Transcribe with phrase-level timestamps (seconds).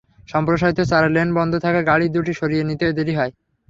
[0.29, 3.31] সম্প্রসারিত চার লেন বন্ধ থাকায় গাড়ি দুটি সরিয়ে নিতে দেরি হয়।